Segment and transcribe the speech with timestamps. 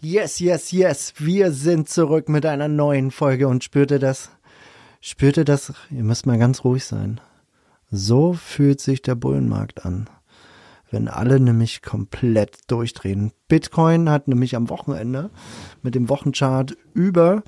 [0.00, 1.14] Yes, yes, yes.
[1.18, 4.30] Wir sind zurück mit einer neuen Folge und spürt ihr das?
[5.00, 5.72] Spürt ihr das?
[5.90, 7.20] Ihr müsst mal ganz ruhig sein.
[7.90, 10.08] So fühlt sich der Bullenmarkt an.
[10.88, 13.32] Wenn alle nämlich komplett durchdrehen.
[13.48, 15.30] Bitcoin hat nämlich am Wochenende
[15.82, 17.42] mit dem Wochenchart über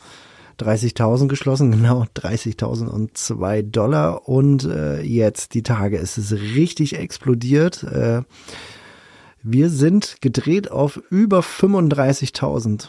[0.59, 4.29] 30.000 geschlossen, genau 30.002 Dollar.
[4.29, 7.85] Und äh, jetzt die Tage ist es richtig explodiert.
[7.85, 8.23] Äh,
[9.43, 12.89] wir sind gedreht auf über 35.000.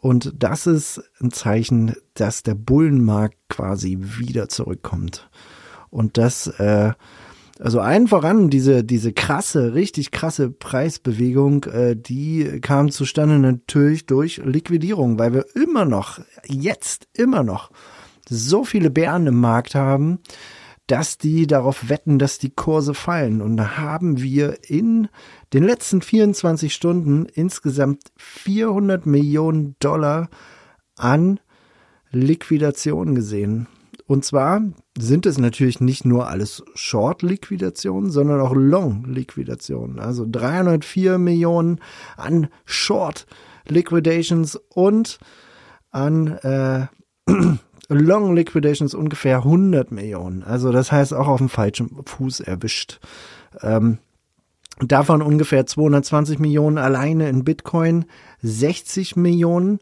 [0.00, 5.30] Und das ist ein Zeichen, dass der Bullenmarkt quasi wieder zurückkommt.
[5.90, 6.92] Und das, äh,
[7.60, 14.40] also allen voran, diese, diese krasse, richtig krasse Preisbewegung, äh, die kam zustande natürlich durch
[14.44, 17.70] Liquidierung, weil wir immer noch, jetzt immer noch,
[18.28, 20.18] so viele Bären im Markt haben,
[20.92, 23.40] dass die darauf wetten, dass die Kurse fallen.
[23.40, 25.08] Und da haben wir in
[25.54, 30.28] den letzten 24 Stunden insgesamt 400 Millionen Dollar
[30.98, 31.40] an
[32.10, 33.68] Liquidation gesehen.
[34.06, 34.60] Und zwar
[34.98, 39.98] sind es natürlich nicht nur alles Short-Liquidationen, sondern auch Long-Liquidationen.
[39.98, 41.80] Also 304 Millionen
[42.18, 45.18] an Short-Liquidations und
[45.90, 46.86] an äh,
[47.92, 50.42] Long Liquidations ungefähr 100 Millionen.
[50.42, 53.00] Also das heißt auch auf dem falschen Fuß erwischt.
[53.60, 53.98] Ähm,
[54.80, 58.06] davon ungefähr 220 Millionen alleine in Bitcoin,
[58.42, 59.78] 60 Millionen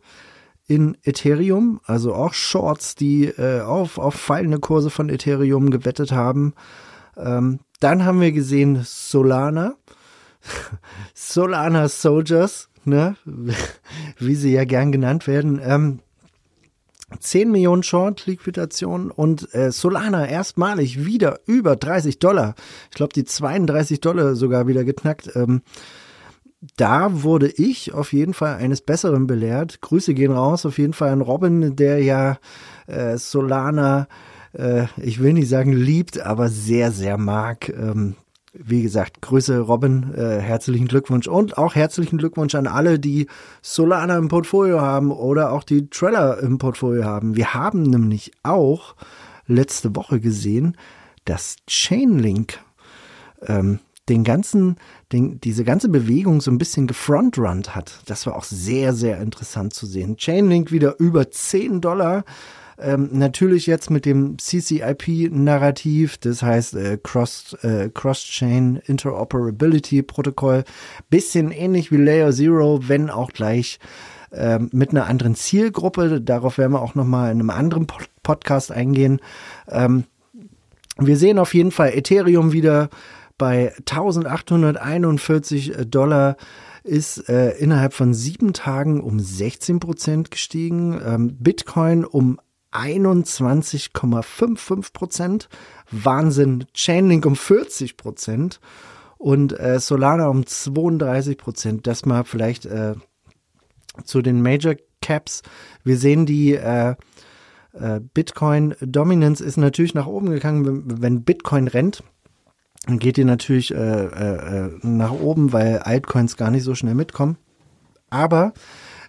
[0.67, 6.55] in Ethereum, also auch Shorts, die äh, auf, auf fallende Kurse von Ethereum gewettet haben.
[7.17, 9.75] Ähm, dann haben wir gesehen Solana,
[11.15, 13.17] Solana Soldiers, ne?
[14.19, 15.61] wie sie ja gern genannt werden.
[15.63, 16.01] Ähm,
[17.19, 22.55] 10 Millionen Short-Liquidation und äh, Solana erstmalig wieder über 30 Dollar.
[22.91, 25.31] Ich glaube, die 32 Dollar sogar wieder geknackt.
[25.35, 25.63] Ähm,
[26.77, 29.81] da wurde ich auf jeden Fall eines Besseren belehrt.
[29.81, 32.39] Grüße gehen raus, auf jeden Fall an Robin, der ja
[32.87, 34.09] äh, Solana,
[34.53, 37.71] äh, ich will nicht sagen liebt, aber sehr, sehr mag.
[37.71, 38.15] Ähm,
[38.53, 43.27] wie gesagt, Grüße Robin, äh, herzlichen Glückwunsch und auch herzlichen Glückwunsch an alle, die
[43.63, 47.37] Solana im Portfolio haben oder auch die Trailer im Portfolio haben.
[47.37, 48.97] Wir haben nämlich auch
[49.47, 50.77] letzte Woche gesehen,
[51.25, 52.59] dass Chainlink
[53.47, 53.79] ähm,
[54.09, 54.77] den ganzen,
[55.13, 58.01] den, diese ganze Bewegung so ein bisschen gefrontrunnt hat.
[58.07, 60.17] Das war auch sehr, sehr interessant zu sehen.
[60.17, 62.25] Chainlink wieder über 10 Dollar
[62.83, 70.65] ähm, natürlich jetzt mit dem CCIP-Narrativ, das heißt äh, Cross, äh, Cross-Chain Interoperability Protokoll,
[71.09, 73.79] bisschen ähnlich wie Layer Zero, wenn auch gleich
[74.33, 76.21] ähm, mit einer anderen Zielgruppe.
[76.21, 79.21] Darauf werden wir auch nochmal in einem anderen Pod Podcast eingehen.
[79.69, 80.05] Ähm,
[80.99, 82.91] wir sehen auf jeden Fall Ethereum wieder
[83.39, 86.37] bei 1841 Dollar
[86.85, 92.39] ist äh, innerhalb von sieben Tagen um 16 Prozent gestiegen, ähm, Bitcoin um
[92.73, 95.49] 21,55 Prozent.
[95.91, 96.67] Wahnsinn.
[96.75, 98.61] Chainlink um 40 Prozent
[99.19, 101.87] und äh, Solana um 32 Prozent.
[101.87, 102.95] Das mal vielleicht äh,
[104.05, 105.43] zu den Major Caps.
[105.85, 106.95] Wir sehen die äh,
[107.73, 112.03] äh, Bitcoin Dominance ist natürlich nach oben gegangen, wenn Bitcoin rennt.
[112.87, 117.37] Dann geht die natürlich äh, äh, nach oben, weil Altcoins gar nicht so schnell mitkommen.
[118.09, 118.53] Aber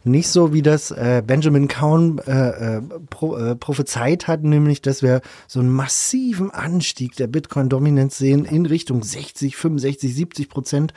[0.03, 5.03] nicht so, wie das äh, Benjamin Cowan äh, äh, pro, äh, prophezeit hat, nämlich, dass
[5.03, 10.93] wir so einen massiven Anstieg der Bitcoin-Dominanz sehen in Richtung 60, 65, 70 Prozent,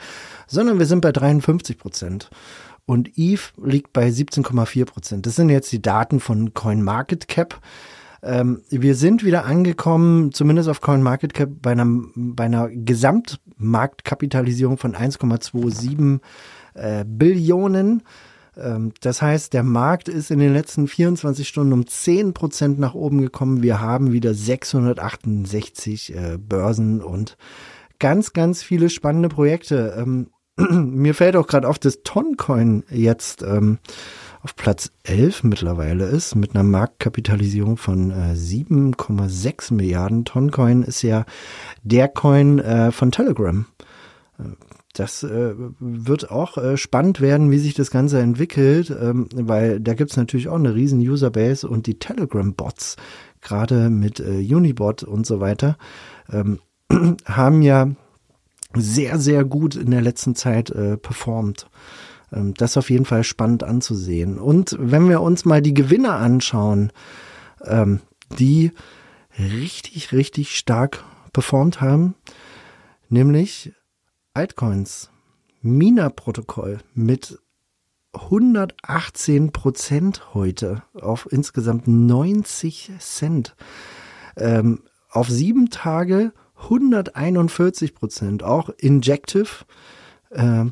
[0.47, 2.29] sondern wir sind bei 53 Prozent.
[2.87, 5.25] Und ETH liegt bei 17,4 Prozent.
[5.25, 7.59] Das sind jetzt die Daten von CoinMarketCap.
[8.21, 16.19] Ähm, wir sind wieder angekommen, zumindest auf CoinMarketCap, bei einer, bei einer Gesamtmarktkapitalisierung von 1,27
[16.75, 18.03] äh, Billionen.
[18.57, 22.93] Ähm, das heißt, der Markt ist in den letzten 24 Stunden um 10 Prozent nach
[22.93, 23.63] oben gekommen.
[23.63, 27.37] Wir haben wieder 668 äh, Börsen und
[27.99, 29.95] ganz, ganz viele spannende Projekte.
[29.97, 33.79] Ähm, mir fällt auch gerade auf, dass Toncoin jetzt ähm,
[34.41, 40.23] auf Platz 11 mittlerweile ist, mit einer Marktkapitalisierung von äh, 7,6 Milliarden.
[40.23, 41.25] Toncoin ist ja
[41.83, 43.65] der Coin äh, von Telegram.
[44.37, 44.43] Äh,
[44.99, 49.93] das äh, wird auch äh, spannend werden, wie sich das Ganze entwickelt, ähm, weil da
[49.93, 52.95] gibt's natürlich auch eine riesen Userbase und die Telegram-Bots,
[53.41, 55.77] gerade mit äh, Unibot und so weiter,
[56.31, 56.59] ähm,
[57.25, 57.89] haben ja
[58.73, 61.67] sehr, sehr gut in der letzten Zeit äh, performt.
[62.31, 64.37] Ähm, das ist auf jeden Fall spannend anzusehen.
[64.37, 66.91] Und wenn wir uns mal die Gewinner anschauen,
[67.63, 68.01] ähm,
[68.39, 68.71] die
[69.37, 71.03] richtig, richtig stark
[71.33, 72.15] performt haben,
[73.09, 73.73] nämlich
[74.35, 75.09] Altcoins,
[75.61, 77.39] Mina-Protokoll mit
[78.11, 83.55] 118 Prozent heute auf insgesamt 90 Cent.
[84.35, 88.43] Ähm, auf sieben Tage 141 Prozent.
[88.43, 89.63] Auch Injective
[90.31, 90.65] äh,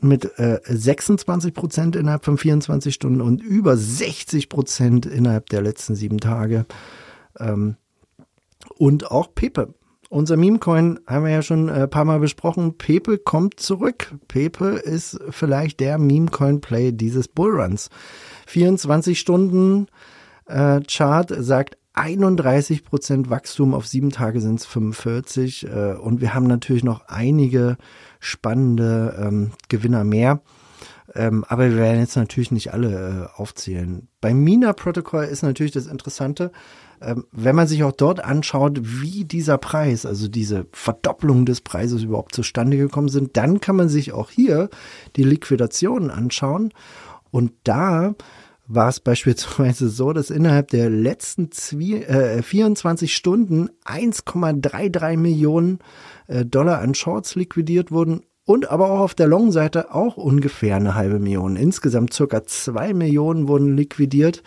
[0.00, 5.96] mit äh, 26 Prozent innerhalb von 24 Stunden und über 60 Prozent innerhalb der letzten
[5.96, 6.64] sieben Tage.
[7.38, 7.76] Ähm,
[8.78, 9.74] und auch Pepe.
[10.16, 12.78] Unser Meme-Coin haben wir ja schon ein äh, paar Mal besprochen.
[12.78, 14.14] Pepe kommt zurück.
[14.28, 17.90] Pepe ist vielleicht der Meme-Coin-Play dieses Bullruns.
[18.46, 19.88] 24 Stunden
[20.46, 26.32] äh, Chart sagt 31 Prozent Wachstum, auf sieben Tage sind es 45 äh, und wir
[26.32, 27.76] haben natürlich noch einige
[28.18, 30.40] spannende ähm, Gewinner mehr.
[31.14, 34.08] Ähm, aber wir werden jetzt natürlich nicht alle äh, aufzählen.
[34.22, 36.52] Beim Mina-Protokoll ist natürlich das Interessante,
[37.32, 42.34] wenn man sich auch dort anschaut, wie dieser Preis, also diese Verdopplung des Preises überhaupt
[42.34, 44.70] zustande gekommen sind, dann kann man sich auch hier
[45.16, 46.72] die Liquidationen anschauen.
[47.30, 48.14] Und da
[48.66, 55.78] war es beispielsweise so, dass innerhalb der letzten Zwie äh, 24 Stunden 1,33 Millionen
[56.26, 60.94] äh, Dollar an Shorts liquidiert wurden und aber auch auf der Long-Seite auch ungefähr eine
[60.94, 61.56] halbe Million.
[61.56, 64.42] Insgesamt circa zwei Millionen wurden liquidiert.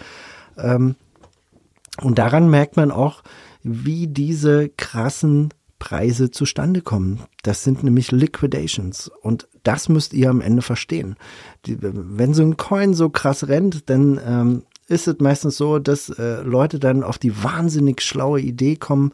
[2.01, 3.23] Und daran merkt man auch,
[3.63, 5.49] wie diese krassen
[5.79, 7.21] Preise zustande kommen.
[7.43, 9.09] Das sind nämlich Liquidations.
[9.21, 11.15] Und das müsst ihr am Ende verstehen.
[11.65, 16.09] Die, wenn so ein Coin so krass rennt, dann ähm, ist es meistens so, dass
[16.09, 19.13] äh, Leute dann auf die wahnsinnig schlaue Idee kommen,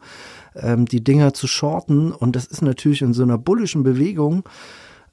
[0.54, 2.12] ähm, die Dinger zu shorten.
[2.12, 4.42] Und das ist natürlich in so einer bullischen Bewegung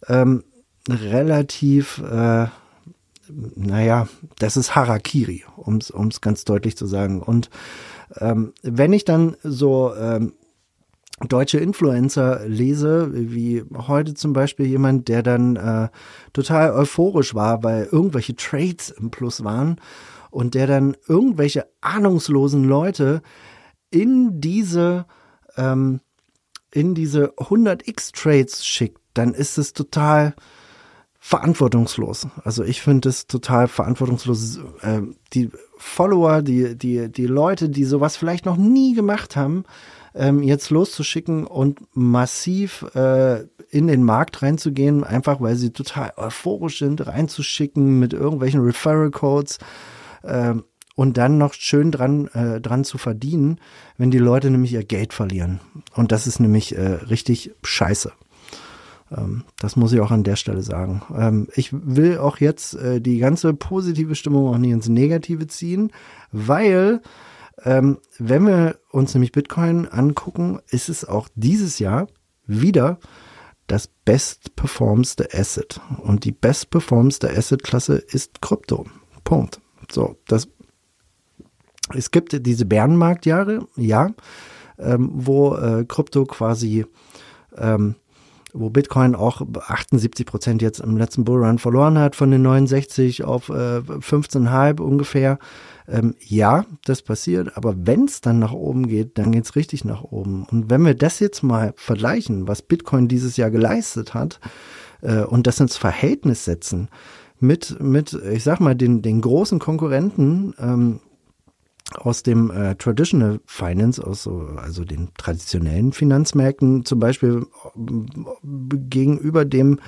[0.08, 0.44] ähm,
[0.90, 2.48] relativ, äh,
[3.30, 4.08] naja,
[4.40, 7.22] das ist Harakiri, um es ganz deutlich zu sagen.
[7.22, 7.50] Und
[8.20, 10.34] ähm, wenn ich dann so ähm,
[11.28, 15.90] deutsche Influencer lese, wie heute zum Beispiel jemand, der dann äh,
[16.34, 19.78] total euphorisch war, weil irgendwelche Trades im Plus waren
[20.32, 23.22] und der dann irgendwelche ahnungslosen Leute
[23.90, 25.06] in diese
[25.56, 26.02] ähm,
[26.72, 30.34] in diese 100x Trades schickt, dann ist es total
[31.26, 32.28] verantwortungslos.
[32.44, 34.60] Also ich finde es total verantwortungslos.
[34.82, 35.04] Äh,
[35.34, 39.64] die Follower, die die die Leute, die sowas vielleicht noch nie gemacht haben,
[40.14, 46.80] ähm, jetzt loszuschicken und massiv äh, in den Markt reinzugehen, einfach weil sie total euphorisch
[46.80, 49.60] sind, reinzuschicken mit irgendwelchen Referral Codes
[50.24, 50.56] äh,
[50.96, 53.62] und dann noch schön dran, äh, dran zu verdienen,
[53.98, 55.62] wenn die Leute nämlich ihr Geld verlieren.
[55.96, 58.12] Und das ist nämlich äh, richtig scheiße.
[59.12, 61.02] Ähm, das muss ich auch an der Stelle sagen.
[61.16, 65.92] Ähm, ich will auch jetzt äh, die ganze positive Stimmung auch nicht ins Negative ziehen,
[66.32, 67.02] weil
[67.64, 72.08] ähm, wenn wir uns nämlich Bitcoin angucken, ist es auch dieses Jahr
[72.46, 73.00] wieder
[73.68, 75.80] das bestperformste Asset.
[76.00, 78.86] Und die bestperformste Asset-Klasse ist Krypto.
[79.24, 79.62] Punkt.
[79.90, 80.50] So, das,
[81.94, 84.10] es gibt diese Bärenmarktjahre, ja,
[84.78, 86.86] wo äh, Krypto quasi
[87.56, 87.96] ähm,
[88.54, 93.50] wo Bitcoin auch 78 Prozent jetzt im letzten Bullrun verloren hat, von den 69 auf
[93.50, 95.40] äh, 15,5 ungefähr.
[95.88, 99.84] Ähm, ja, das passiert, aber wenn es dann nach oben geht, dann geht es richtig
[99.84, 100.46] nach oben.
[100.50, 104.40] Und wenn wir das jetzt mal vergleichen, was Bitcoin dieses Jahr geleistet hat
[105.02, 106.90] äh, und das ins Verhältnis setzen
[107.40, 111.00] mit, mit ich sag mal, den, den großen Konkurrenten, ähm,
[111.98, 117.46] aus dem äh, Traditional Finance, aus so, also den traditionellen Finanzmärkten, zum Beispiel
[117.76, 117.80] äh,
[118.44, 119.80] gegenüber dem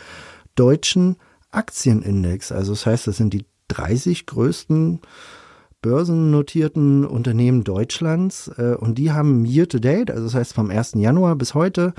[0.56, 1.18] deutschen
[1.52, 2.52] Aktienindex.
[2.52, 5.02] Also das heißt, das sind die 30 größten
[5.82, 10.94] börsennotierten Unternehmen Deutschlands äh, und die haben year to date, also das heißt vom 1.
[10.96, 11.94] Januar bis heute,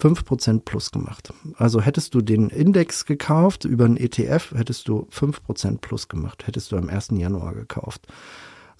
[0.00, 1.32] 5% plus gemacht.
[1.56, 6.72] Also hättest du den Index gekauft über einen ETF, hättest du 5% plus gemacht, hättest
[6.72, 7.10] du am 1.
[7.12, 8.06] Januar gekauft.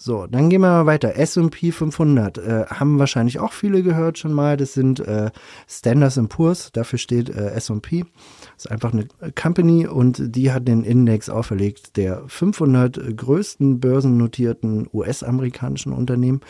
[0.03, 1.17] So, dann gehen wir mal weiter.
[1.17, 4.57] S&P 500 äh, haben wahrscheinlich auch viele gehört schon mal.
[4.57, 5.31] Das sind äh,
[5.69, 6.73] Standards Poor's.
[6.73, 8.07] Dafür steht äh, S&P.
[8.57, 15.93] Ist einfach eine Company und die hat den Index auferlegt der 500 größten börsennotierten US-amerikanischen
[15.93, 16.41] Unternehmen.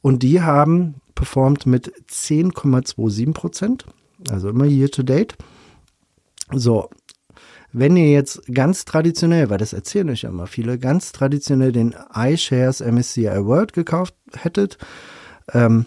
[0.00, 3.86] Und die haben performt mit 10,27 Prozent.
[4.30, 5.36] Also immer year to date.
[6.52, 6.90] So,
[7.74, 11.94] wenn ihr jetzt ganz traditionell, weil das erzählen euch ja immer viele, ganz traditionell den
[12.14, 14.78] iShares MSCI World gekauft hättet,
[15.52, 15.86] ähm,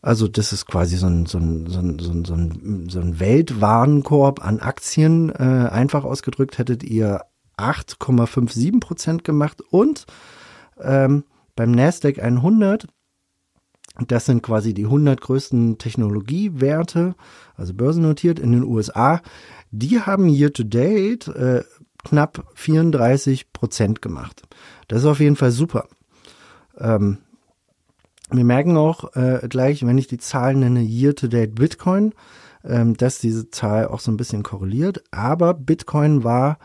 [0.00, 3.00] also das ist quasi so ein, so ein, so ein, so ein, so ein, so
[3.00, 7.22] ein Weltwarenkorb an Aktien, äh, einfach ausgedrückt hättet ihr
[7.58, 10.06] 8,57 Prozent gemacht und
[10.80, 11.24] ähm,
[11.56, 12.86] beim Nasdaq 100
[14.06, 17.14] das sind quasi die 100 größten Technologiewerte,
[17.56, 19.20] also börsennotiert in den USA.
[19.70, 21.64] Die haben year to date äh,
[22.04, 24.42] knapp 34 Prozent gemacht.
[24.86, 25.88] Das ist auf jeden Fall super.
[26.78, 27.18] Ähm,
[28.30, 32.14] wir merken auch äh, gleich, wenn ich die Zahlen nenne, year to date Bitcoin,
[32.64, 35.02] ähm, dass diese Zahl auch so ein bisschen korreliert.
[35.10, 36.58] Aber Bitcoin war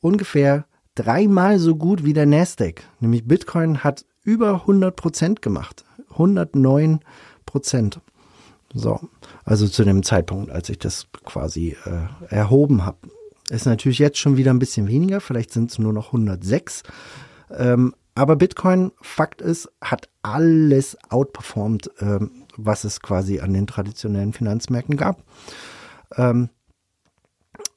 [0.00, 2.82] ungefähr dreimal so gut wie der Nasdaq.
[3.00, 5.84] Nämlich Bitcoin hat über 100 Prozent gemacht.
[6.10, 7.00] 109
[7.46, 8.00] Prozent.
[8.72, 9.00] So,
[9.44, 12.98] also zu dem Zeitpunkt, als ich das quasi äh, erhoben habe.
[13.48, 16.84] Ist natürlich jetzt schon wieder ein bisschen weniger, vielleicht sind es nur noch 106.
[17.50, 24.32] Ähm, aber Bitcoin, Fakt ist, hat alles outperformed, ähm, was es quasi an den traditionellen
[24.32, 25.24] Finanzmärkten gab.
[26.16, 26.50] Ähm,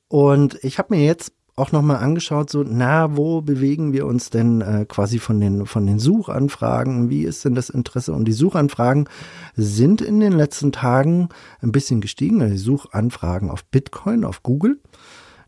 [0.10, 4.62] und ich habe mir jetzt auch nochmal angeschaut, so, na, wo bewegen wir uns denn
[4.62, 7.10] äh, quasi von den, von den Suchanfragen?
[7.10, 8.14] Wie ist denn das Interesse?
[8.14, 9.08] Und die Suchanfragen
[9.56, 11.30] sind in den letzten Tagen
[11.62, 12.40] ein bisschen gestiegen.
[12.40, 14.80] Die Suchanfragen auf Bitcoin, auf Google,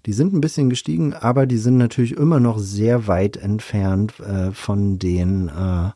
[0.05, 4.51] die sind ein bisschen gestiegen, aber die sind natürlich immer noch sehr weit entfernt äh,
[4.51, 5.89] von den äh,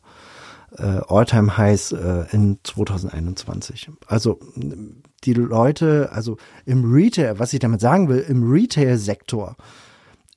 [0.77, 3.91] äh, All-Time-Highs äh, in 2021.
[4.07, 4.39] Also
[5.23, 9.55] die Leute, also im Retail, was ich damit sagen will, im Retail-Sektor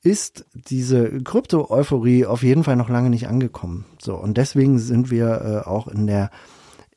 [0.02, 3.84] ist diese Krypto-Euphorie auf jeden Fall noch lange nicht angekommen.
[4.00, 6.30] So, und deswegen sind wir äh, auch in der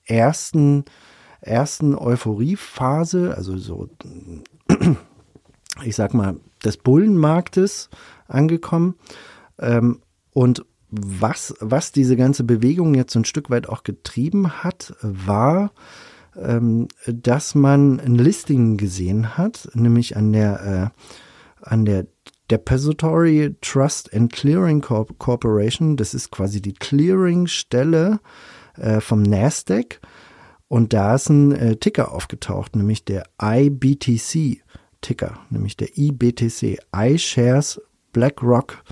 [0.05, 0.85] ersten,
[1.41, 3.89] ersten Euphoriephase, also so,
[5.83, 7.89] ich sag mal, des Bullenmarktes
[8.27, 8.95] angekommen.
[9.59, 10.01] Ähm,
[10.33, 15.71] und was, was diese ganze Bewegung jetzt ein Stück weit auch getrieben hat, war,
[16.35, 20.93] ähm, dass man ein Listing gesehen hat, nämlich an der,
[21.63, 22.07] äh, an der
[22.51, 28.19] Depository Trust and Clearing Corp Corporation, das ist quasi die Clearingstelle
[28.77, 29.99] äh, vom Nasdaq.
[30.67, 37.81] Und da ist ein äh, Ticker aufgetaucht, nämlich der IBTC-Ticker, nämlich der IBTC, iShares
[38.13, 38.83] BlackRock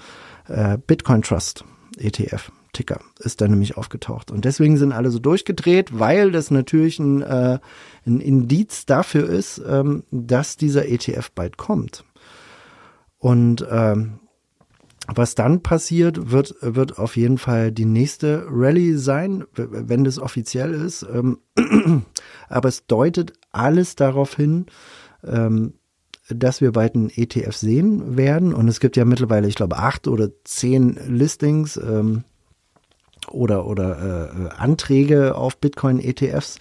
[0.48, 1.65] äh, Bitcoin Trust
[1.98, 2.51] ETF.
[2.74, 4.31] Ticker ist da nämlich aufgetaucht.
[4.31, 7.60] Und deswegen sind alle so durchgedreht, weil das natürlich ein, äh,
[8.05, 12.03] ein Indiz dafür ist, ähm, dass dieser ETF bald kommt.
[13.24, 14.20] Und ähm,
[15.08, 20.74] was dann passiert, wird, wird auf jeden Fall die nächste Rallye sein, wenn das offiziell
[20.74, 21.03] ist.
[21.03, 21.38] Ähm,
[22.50, 24.65] aber es deutet alles darauf hin,
[25.25, 25.75] ähm,
[26.27, 28.53] dass wir bald einen ETF sehen werden.
[28.53, 32.25] Und es gibt ja mittlerweile, ich glaube, acht oder zehn Listings ähm,
[33.32, 36.60] oder, oder äh, Anträge auf Bitcoin-ETFs.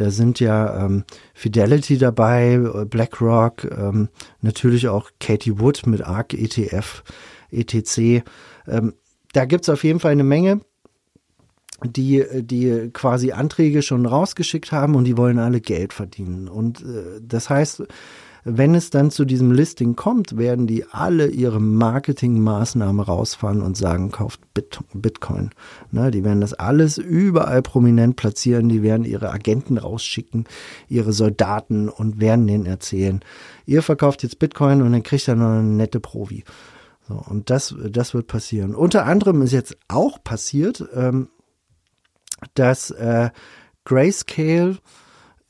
[0.00, 1.04] Da sind ja ähm,
[1.34, 2.56] Fidelity dabei,
[2.88, 4.08] BlackRock, ähm,
[4.40, 7.02] natürlich auch Katie Wood mit ARC ETF,
[7.50, 8.24] ETC.
[8.66, 8.94] Ähm,
[9.34, 10.62] da gibt's auf jeden Fall eine Menge,
[11.84, 16.48] die, die quasi Anträge schon rausgeschickt haben und die wollen alle Geld verdienen.
[16.48, 17.82] Und äh, das heißt,
[18.44, 24.10] wenn es dann zu diesem Listing kommt, werden die alle ihre Marketingmaßnahmen rausfahren und sagen,
[24.10, 25.50] kauft Bit Bitcoin.
[25.90, 30.44] Ne, die werden das alles überall prominent platzieren, die werden ihre Agenten rausschicken,
[30.88, 33.20] ihre Soldaten und werden denen erzählen,
[33.66, 36.44] ihr verkauft jetzt Bitcoin und dann kriegt ihr noch eine nette Provi.
[37.08, 38.74] So, und das, das wird passieren.
[38.74, 41.28] Unter anderem ist jetzt auch passiert, ähm,
[42.54, 43.30] dass äh,
[43.84, 44.78] Grayscale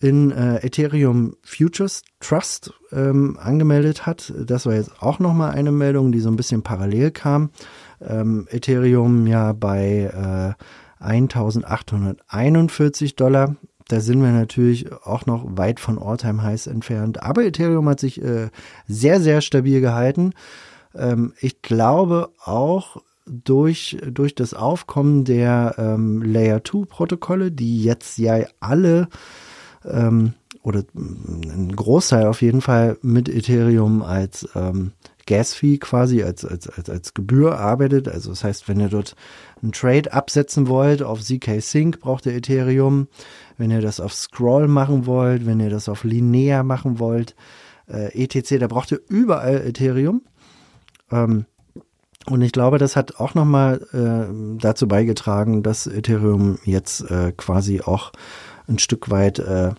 [0.00, 4.32] in äh, Ethereum Futures Trust ähm, angemeldet hat.
[4.38, 7.50] Das war jetzt auch nochmal eine Meldung, die so ein bisschen parallel kam.
[8.00, 13.56] Ähm, Ethereum ja bei äh, 1841 Dollar.
[13.88, 17.22] Da sind wir natürlich auch noch weit von Alltime Highs entfernt.
[17.22, 18.48] Aber Ethereum hat sich äh,
[18.86, 20.32] sehr, sehr stabil gehalten.
[20.94, 28.16] Ähm, ich glaube auch durch, durch das Aufkommen der ähm, Layer 2 Protokolle, die jetzt
[28.18, 29.08] ja alle
[29.84, 34.92] ähm, oder ein Großteil auf jeden Fall mit Ethereum als ähm,
[35.26, 38.08] Gas-Fee quasi, als, als, als, als Gebühr arbeitet.
[38.08, 39.14] Also das heißt, wenn ihr dort
[39.62, 43.08] einen Trade absetzen wollt auf ZK Sync, braucht ihr Ethereum.
[43.56, 47.36] Wenn ihr das auf Scroll machen wollt, wenn ihr das auf Linear machen wollt,
[47.88, 50.22] äh, etc., da braucht ihr überall Ethereum.
[51.10, 51.46] Ähm,
[52.26, 57.80] und ich glaube, das hat auch nochmal äh, dazu beigetragen, dass Ethereum jetzt äh, quasi
[57.80, 58.12] auch
[58.70, 59.72] ein Stück weit äh,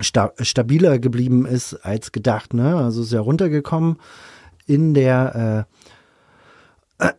[0.00, 2.54] sta stabiler geblieben ist als gedacht.
[2.54, 2.76] Ne?
[2.76, 3.98] Also ist ja runtergekommen
[4.66, 5.66] in der
[7.00, 7.12] äh,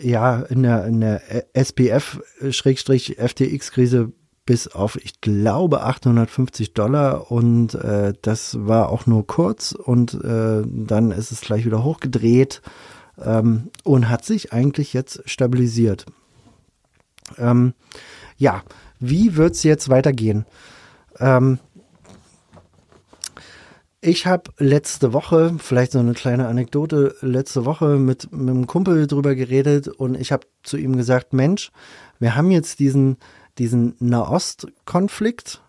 [0.02, 1.22] ja in der in der
[1.54, 4.12] SPF-FTX-Krise
[4.46, 10.62] bis auf, ich glaube, 850 Dollar und äh, das war auch nur kurz und äh,
[10.64, 12.62] dann ist es gleich wieder hochgedreht
[13.20, 16.06] ähm, und hat sich eigentlich jetzt stabilisiert.
[17.38, 17.74] Ähm,
[18.36, 18.62] ja,
[19.00, 20.46] wie wird's jetzt weitergehen?
[21.18, 21.58] Ähm,
[24.00, 29.06] ich habe letzte Woche, vielleicht so eine kleine Anekdote, letzte Woche mit, mit einem Kumpel
[29.06, 31.72] drüber geredet und ich habe zu ihm gesagt, Mensch,
[32.18, 33.16] wir haben jetzt diesen
[33.58, 35.62] diesen Nahost-Konflikt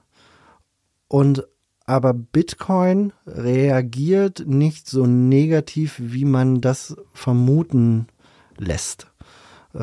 [1.08, 1.48] und
[1.86, 8.08] aber Bitcoin reagiert nicht so negativ, wie man das vermuten
[8.58, 9.08] lässt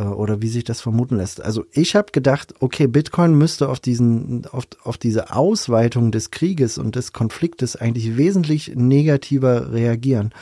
[0.01, 1.41] oder wie sich das vermuten lässt.
[1.43, 6.79] Also ich habe gedacht, okay, Bitcoin müsste auf diesen, auf, auf diese Ausweitung des Krieges
[6.79, 10.33] und des Konfliktes eigentlich wesentlich negativer reagieren.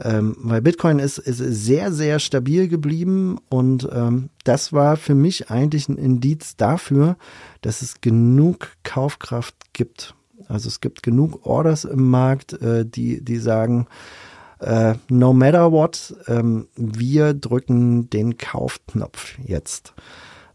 [0.00, 5.50] Ähm, weil Bitcoin ist, ist sehr, sehr stabil geblieben und ähm, das war für mich
[5.50, 7.16] eigentlich ein Indiz dafür,
[7.62, 10.14] dass es genug Kaufkraft gibt.
[10.46, 13.88] Also es gibt genug Orders im Markt, äh, die, die sagen,
[14.60, 19.94] äh, no matter what, ähm, wir drücken den Kaufknopf jetzt.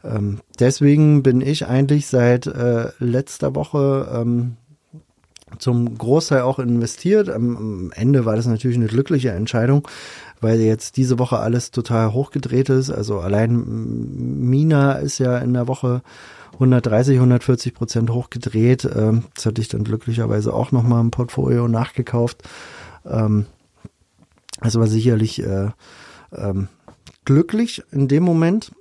[0.03, 4.57] Ähm, deswegen bin ich eigentlich seit äh, letzter Woche ähm,
[5.59, 7.29] zum Großteil auch investiert.
[7.29, 9.87] Am, Ende war das natürlich eine glückliche Entscheidung,
[10.41, 12.89] weil jetzt diese Woche alles total hochgedreht ist.
[12.89, 16.01] Also allein Mina ist ja in der Woche
[16.53, 18.87] 130, 140 Prozent hochgedreht.
[18.95, 22.43] Ähm, das hatte ich dann glücklicherweise auch nochmal im Portfolio nachgekauft.
[23.05, 23.45] Ähm,
[24.61, 25.69] das war sicherlich äh,
[26.31, 26.67] ähm,
[27.25, 28.71] glücklich in dem Moment.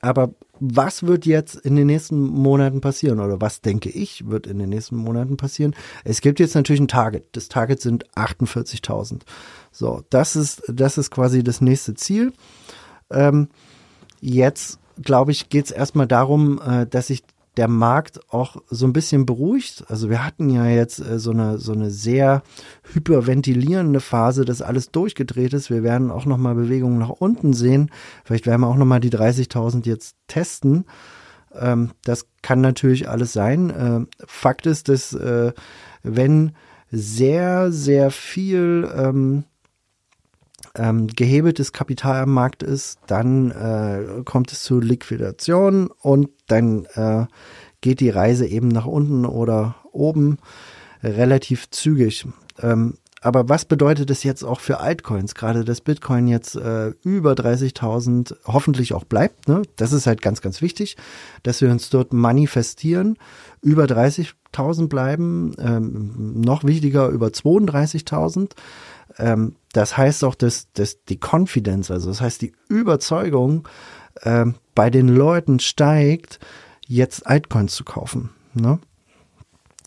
[0.00, 4.58] aber was wird jetzt in den nächsten Monaten passieren oder was denke ich wird in
[4.58, 5.74] den nächsten Monaten passieren?
[6.04, 7.24] Es gibt jetzt natürlich ein Target.
[7.32, 9.20] Das Target sind 48.000.
[9.70, 12.32] So, das ist, das ist quasi das nächste Ziel.
[13.10, 13.48] Ähm,
[14.20, 17.22] jetzt, glaube ich, geht es erstmal darum, äh, dass ich
[17.58, 19.84] der Markt auch so ein bisschen beruhigt.
[19.88, 22.42] Also wir hatten ja jetzt äh, so eine so eine sehr
[22.94, 25.68] hyperventilierende Phase, dass alles durchgedreht ist.
[25.68, 27.90] Wir werden auch noch mal Bewegungen nach unten sehen.
[28.24, 30.84] Vielleicht werden wir auch noch mal die 30.000 jetzt testen.
[31.52, 33.70] Ähm, das kann natürlich alles sein.
[33.70, 35.52] Äh, Fakt ist, dass äh,
[36.04, 36.52] wenn
[36.92, 39.44] sehr sehr viel ähm,
[40.74, 47.26] ähm, gehebeltes Kapital am Markt ist, dann äh, kommt es zu Liquidation und dann äh,
[47.80, 50.38] geht die Reise eben nach unten oder oben
[51.02, 52.26] relativ zügig.
[52.60, 55.34] Ähm, aber was bedeutet es jetzt auch für Altcoins?
[55.34, 59.48] Gerade dass Bitcoin jetzt äh, über 30.000 hoffentlich auch bleibt.
[59.48, 59.62] Ne?
[59.76, 60.96] Das ist halt ganz, ganz wichtig,
[61.42, 63.18] dass wir uns dort manifestieren.
[63.60, 65.54] Über 30.000 bleiben.
[65.58, 68.52] Ähm, noch wichtiger, über 32.000.
[69.18, 73.66] Ähm, das heißt auch, dass, dass die Confidence, also das heißt die Überzeugung
[74.22, 76.38] äh, bei den Leuten steigt,
[76.86, 78.30] jetzt Altcoins zu kaufen.
[78.54, 78.78] Ne?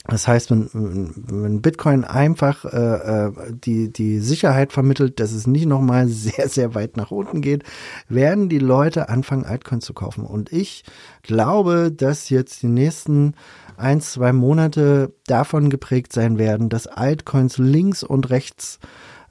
[0.07, 5.67] Das heißt, wenn, wenn Bitcoin einfach äh, äh, die, die Sicherheit vermittelt, dass es nicht
[5.67, 7.63] nochmal sehr, sehr weit nach unten geht,
[8.09, 10.25] werden die Leute anfangen, Altcoins zu kaufen.
[10.25, 10.83] Und ich
[11.21, 13.35] glaube, dass jetzt die nächsten
[13.77, 18.79] ein, zwei Monate davon geprägt sein werden, dass Altcoins links und rechts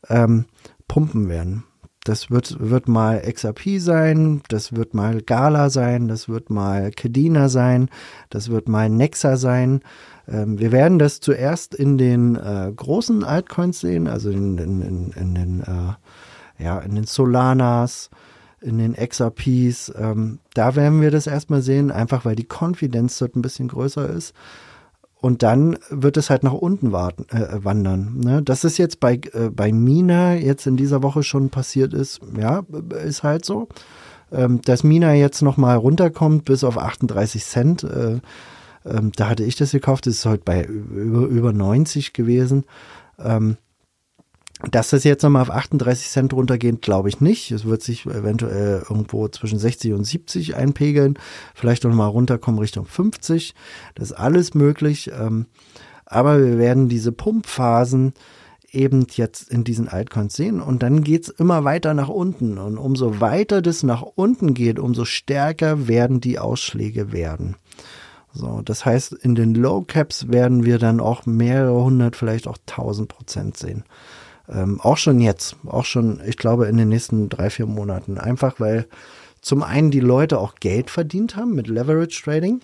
[0.09, 0.47] ähm,
[0.87, 1.65] pumpen werden.
[2.05, 7.51] Das wird, wird mal XRP sein, das wird mal Gala sein, das wird mal Kedina
[7.51, 7.91] sein,
[8.31, 9.83] das wird mal Nexa sein.
[10.27, 15.11] Ähm, wir werden das zuerst in den äh, großen Altcoins sehen, also in, in, in,
[15.11, 18.09] in den, äh, ja, in den Solanas,
[18.63, 19.93] in den XRPs.
[19.95, 24.09] Ähm, da werden wir das erstmal sehen, einfach weil die Confidence dort ein bisschen größer
[24.09, 24.35] ist.
[25.21, 28.19] Und dann wird es halt nach unten warten, äh, wandern.
[28.21, 28.43] Ne?
[28.43, 32.21] Das ist jetzt bei, äh, bei Mina jetzt in dieser Woche schon passiert ist.
[32.39, 32.63] Ja,
[33.05, 33.69] ist halt so.
[34.33, 37.85] Ähm, dass Mina jetzt nochmal runterkommt bis auf 38 Cent.
[37.85, 38.21] Äh,
[38.87, 40.07] ähm, da hatte ich das gekauft.
[40.07, 42.65] Das ist heute bei über, über 90 gewesen.
[43.19, 43.59] Ähm,
[44.71, 47.51] dass das jetzt nochmal auf 38 Cent runtergeht, glaube ich nicht.
[47.51, 51.19] Es wird sich eventuell irgendwo zwischen 60 und 70 einpegeln.
[51.55, 53.55] Vielleicht nochmal runterkommen Richtung 50.
[53.95, 55.11] Das ist alles möglich.
[55.19, 55.47] Ähm,
[56.05, 58.13] aber wir werden diese Pumpphasen
[58.73, 62.59] eben jetzt in diesen Altcoins sehen und dann geht's immer weiter nach unten.
[62.59, 67.57] Und umso weiter das nach unten geht, umso stärker werden die Ausschläge werden.
[68.33, 72.59] So, das heißt, in den Low Caps werden wir dann auch mehrere hundert, vielleicht auch
[72.67, 73.85] tausend Prozent sehen.
[74.51, 78.19] Ähm, auch schon jetzt, auch schon, ich glaube, in den nächsten drei, vier Monaten.
[78.19, 78.87] Einfach weil
[79.41, 82.61] zum einen die Leute auch Geld verdient haben mit Leverage Trading.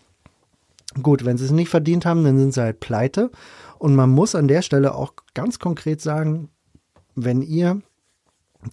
[1.03, 3.31] Gut, wenn sie es nicht verdient haben, dann sind sie halt pleite.
[3.79, 6.49] Und man muss an der Stelle auch ganz konkret sagen,
[7.15, 7.81] wenn ihr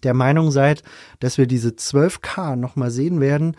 [0.03, 0.83] der Meinung seid,
[1.19, 3.55] dass wir diese 12K nochmal sehen werden,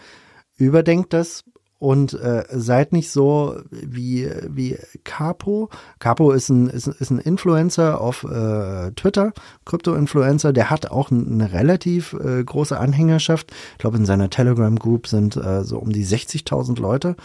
[0.57, 1.45] überdenkt das,
[1.79, 5.69] und äh, seid nicht so wie, wie Capo.
[5.99, 9.33] Capo ist ein, ist, ist ein Influencer auf äh, Twitter,
[9.65, 13.53] Krypto-Influencer, der hat auch eine relativ äh, große Anhängerschaft.
[13.73, 17.17] Ich glaube, in seiner Telegram-Group sind äh, so um die 60.000 Leute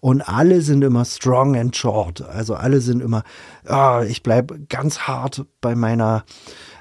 [0.00, 2.22] und alle sind immer strong and short.
[2.22, 3.22] Also alle sind immer,
[3.68, 6.24] oh, ich bleibe ganz hart bei meiner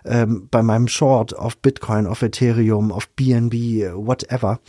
[0.05, 4.59] ähm, bei meinem Short auf Bitcoin, auf Ethereum, auf BNB, whatever.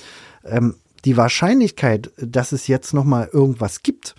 [0.45, 4.15] Ähm, die Wahrscheinlichkeit, dass es jetzt nochmal irgendwas gibt,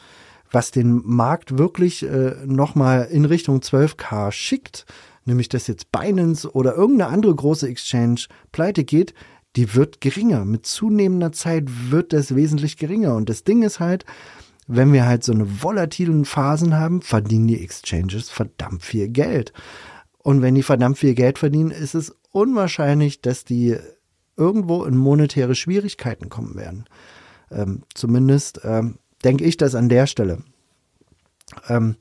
[0.52, 4.86] was den Markt wirklich äh, nochmal in Richtung 12K schickt,
[5.26, 9.14] nämlich dass jetzt Binance oder irgendeine andere große Exchange pleite geht,
[9.56, 10.46] die wird geringer.
[10.46, 13.16] Mit zunehmender Zeit wird das wesentlich geringer.
[13.16, 14.06] Und das Ding ist halt,
[14.68, 19.52] wenn wir halt so eine volatilen Phasen haben, verdienen die Exchanges verdammt viel Geld.
[20.20, 23.78] Und wenn die verdammt viel Geld verdienen, ist es unwahrscheinlich, dass die
[24.40, 26.86] irgendwo in monetäre Schwierigkeiten kommen werden.
[27.52, 30.44] Ähm, zumindest ähm, denke ich das an der Stelle.
[31.68, 31.96] Ähm,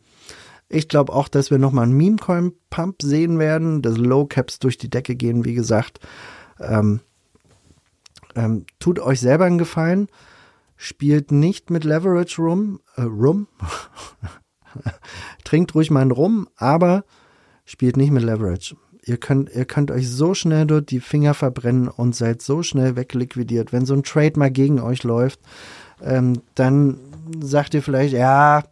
[0.68, 5.16] ich glaube auch, dass wir nochmal einen Meme-Coin-Pump sehen werden, dass Low-Caps durch die Decke
[5.16, 6.01] gehen, wie gesagt.
[6.61, 7.01] Ähm,
[8.35, 10.09] ähm, tut euch selber einen Gefallen.
[10.77, 12.81] Spielt nicht mit Leverage Rum.
[12.96, 13.48] Äh, rum.
[15.44, 17.05] Trinkt ruhig mal einen Rum, aber
[17.64, 18.77] spielt nicht mit Leverage.
[19.09, 22.94] Ihr könnt, ihr könnt euch so schnell dort die Finger verbrennen und seid so schnell
[22.94, 23.73] wegliquidiert.
[23.73, 25.40] Wenn so ein Trade mal gegen euch läuft,
[26.03, 26.99] ähm, dann
[27.40, 28.64] sagt ihr vielleicht, ja,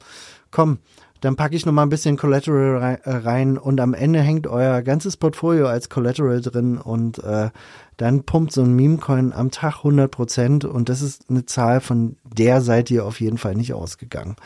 [0.51, 0.79] komm,
[1.23, 4.83] dann packe ich noch mal ein bisschen Collateral äh, rein und am Ende hängt euer
[4.83, 7.49] ganzes Portfolio als Collateral drin und äh,
[7.97, 12.17] dann pumpt so ein Meme-Coin am Tag 100 Prozent und das ist eine Zahl, von
[12.25, 14.37] der seid ihr auf jeden Fall nicht ausgegangen,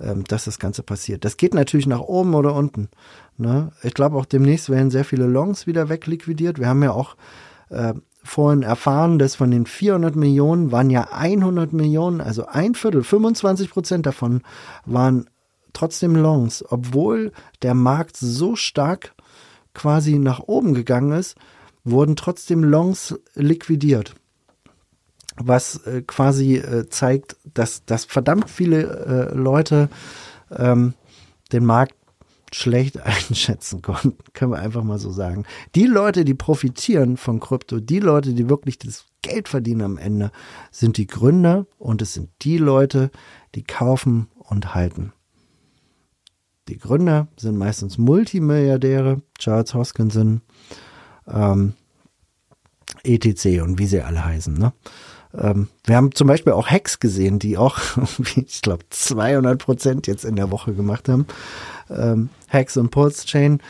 [0.00, 1.24] ähm, dass das Ganze passiert.
[1.24, 2.88] Das geht natürlich nach oben oder unten.
[3.38, 3.72] Ne?
[3.82, 6.58] Ich glaube auch demnächst werden sehr viele Longs wieder wegliquidiert.
[6.58, 7.16] Wir haben ja auch
[7.70, 13.04] äh, vorhin erfahren, dass von den 400 Millionen waren ja 100 Millionen, also ein Viertel,
[13.04, 14.42] 25 Prozent davon
[14.84, 15.30] waren
[15.72, 17.32] trotzdem Longs, obwohl
[17.62, 19.14] der Markt so stark
[19.74, 21.36] quasi nach oben gegangen ist,
[21.84, 24.14] wurden trotzdem Longs liquidiert.
[25.38, 29.88] Was äh, quasi äh, zeigt, dass, dass verdammt viele äh, Leute
[30.50, 30.94] ähm,
[31.52, 31.94] den Markt
[32.52, 35.44] schlecht einschätzen konnten, können wir einfach mal so sagen.
[35.74, 40.30] Die Leute, die profitieren von Krypto, die Leute, die wirklich das Geld verdienen am Ende,
[40.70, 43.10] sind die Gründer und es sind die Leute,
[43.54, 45.12] die kaufen und halten.
[46.68, 50.42] Die Gründer sind meistens Multimilliardäre, Charles Hoskinson,
[51.28, 51.74] ähm,
[53.04, 53.62] etc.
[53.62, 54.54] und wie sie alle heißen.
[54.54, 54.72] Ne?
[55.38, 57.78] Ähm, wir haben zum Beispiel auch Hacks gesehen, die auch,
[58.36, 61.26] ich glaube, 200 Prozent jetzt in der Woche gemacht haben
[61.90, 63.60] ähm, Hacks und Pulse Chain,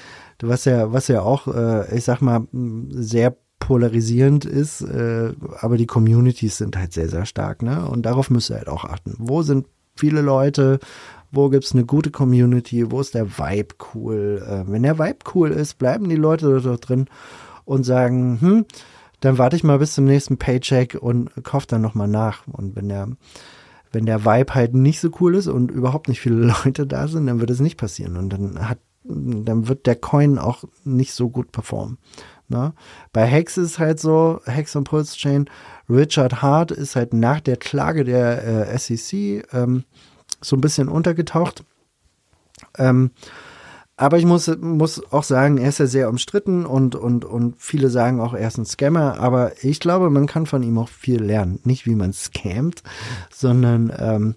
[0.40, 2.46] was ja, was ja auch, äh, ich sag mal,
[2.90, 7.86] sehr polarisierend ist, äh, aber die Communities sind halt sehr, sehr stark, ne?
[7.88, 9.14] Und darauf müsst ihr halt auch achten.
[9.18, 10.78] Wo sind viele Leute?
[11.32, 12.90] Wo gibt's eine gute Community?
[12.90, 14.44] Wo ist der Vibe cool?
[14.46, 17.06] Äh, wenn der Vibe cool ist, bleiben die Leute dort drin
[17.64, 18.64] und sagen, hm,
[19.26, 22.46] dann warte ich mal bis zum nächsten Paycheck und kauf dann nochmal nach.
[22.46, 23.08] Und wenn der
[23.92, 27.26] wenn der Vibe halt nicht so cool ist und überhaupt nicht viele Leute da sind,
[27.26, 31.28] dann wird es nicht passieren und dann hat, dann wird der Coin auch nicht so
[31.28, 31.98] gut performen.
[32.48, 32.68] Na?
[32.68, 32.72] Ne?
[33.12, 35.46] Bei Hex ist halt so, Hex und Pulse Chain,
[35.88, 39.84] Richard Hart ist halt nach der Klage der äh, SEC ähm,
[40.40, 41.64] so ein bisschen untergetaucht.
[42.78, 43.10] Ähm,
[43.98, 47.88] aber ich muss, muss auch sagen, er ist ja sehr umstritten und, und, und viele
[47.88, 49.18] sagen auch, er ist ein Scammer.
[49.18, 51.60] Aber ich glaube, man kann von ihm auch viel lernen.
[51.64, 52.82] Nicht wie man scammt,
[53.32, 54.34] sondern ähm,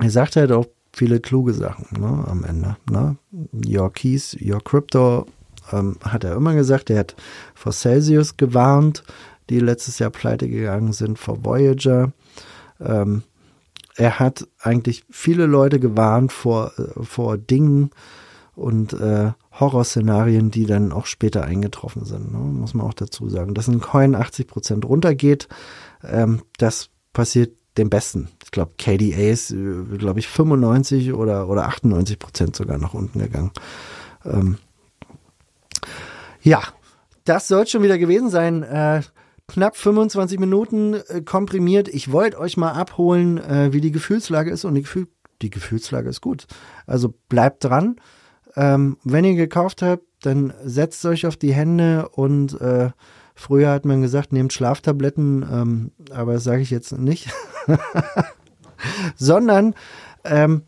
[0.00, 2.76] er sagt halt auch viele kluge Sachen ne, am Ende.
[2.90, 3.16] Ne?
[3.64, 5.26] Your Keys, Your Crypto
[5.72, 6.90] ähm, hat er immer gesagt.
[6.90, 7.14] Er hat
[7.54, 9.04] vor Celsius gewarnt,
[9.48, 12.12] die letztes Jahr pleite gegangen sind, vor Voyager.
[12.80, 13.22] Ähm,
[13.94, 17.90] er hat eigentlich viele Leute gewarnt vor, äh, vor Dingen,
[18.56, 22.38] und äh, Horrorszenarien, die dann auch später eingetroffen sind, ne?
[22.38, 23.54] muss man auch dazu sagen.
[23.54, 25.48] Dass ein Coin 80 Prozent runtergeht,
[26.04, 28.28] ähm, das passiert dem Besten.
[28.44, 33.18] Ich glaube, KDA ist, äh, glaube ich, 95 oder, oder 98 Prozent sogar nach unten
[33.18, 33.50] gegangen.
[34.24, 34.58] Ähm,
[36.42, 36.62] ja,
[37.24, 38.62] das soll schon wieder gewesen sein.
[38.62, 39.02] Äh,
[39.48, 41.88] knapp 25 Minuten äh, komprimiert.
[41.88, 45.08] Ich wollte euch mal abholen, äh, wie die Gefühlslage ist und die, Gefühl,
[45.42, 46.46] die Gefühlslage ist gut.
[46.86, 47.96] Also bleibt dran.
[48.56, 52.90] Ähm, wenn ihr gekauft habt, dann setzt euch auf die Hände und äh,
[53.34, 57.28] früher hat man gesagt, nehmt Schlaftabletten, ähm, aber das sage ich jetzt nicht.
[59.16, 59.74] Sondern
[60.24, 60.62] Ähm,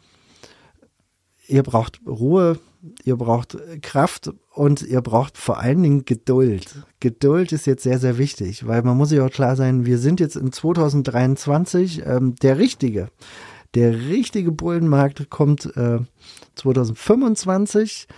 [1.48, 2.58] ihr braucht Ruhe,
[3.04, 6.84] ihr braucht Kraft und ihr braucht vor allen Dingen Geduld.
[7.00, 10.20] Geduld ist jetzt sehr, sehr wichtig, weil man muss sich auch klar sein, wir sind
[10.20, 13.08] jetzt in 2023 ähm, der richtige.
[13.76, 15.98] Der richtige Bullenmarkt kommt äh,
[16.54, 18.08] 2025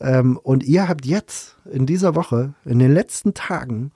[0.00, 3.92] ähm, und ihr habt jetzt in dieser Woche, in den letzten Tagen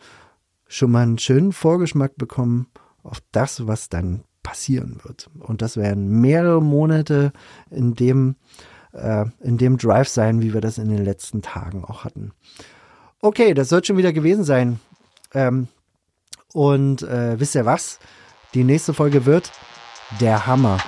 [0.68, 2.68] schon mal einen schönen Vorgeschmack bekommen
[3.02, 5.28] auf das, was dann passieren wird.
[5.38, 7.34] Und das werden mehrere Monate
[7.70, 8.36] in dem,
[8.94, 12.32] äh, in dem Drive sein, wie wir das in den letzten Tagen auch hatten.
[13.20, 14.80] Okay, das soll schon wieder gewesen sein.
[15.34, 15.68] Ähm,
[16.54, 17.98] und äh, wisst ihr was?
[18.54, 19.52] Die nächste Folge wird
[20.18, 20.78] der Hammer.